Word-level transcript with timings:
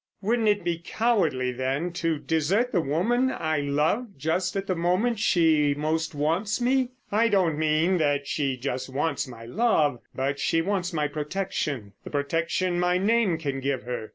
"Wouldn't 0.19 0.47
it 0.47 0.63
be 0.63 0.81
cowardly, 0.83 1.51
then, 1.51 1.91
to 1.93 2.17
desert 2.17 2.71
the 2.71 2.81
woman 2.81 3.31
I 3.31 3.59
love 3.59 4.17
just 4.17 4.55
at 4.55 4.65
the 4.65 4.73
moment 4.75 5.19
she 5.19 5.75
most 5.75 6.15
wants 6.15 6.59
me? 6.59 6.93
I 7.11 7.27
don't 7.27 7.59
mean 7.59 7.99
that 7.99 8.25
she 8.25 8.57
just 8.57 8.89
wants 8.89 9.27
my 9.27 9.45
love, 9.45 9.99
but 10.15 10.39
she 10.39 10.59
wants 10.59 10.91
my 10.91 11.07
protection. 11.07 11.93
The 12.03 12.09
protection 12.09 12.79
my 12.79 12.97
name 12.97 13.37
can 13.37 13.59
give 13.59 13.83
her. 13.83 14.09